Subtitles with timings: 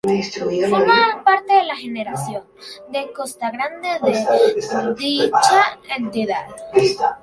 [0.69, 2.43] Forma parte de la región
[2.91, 6.47] de Costa Grande de dicha entidad.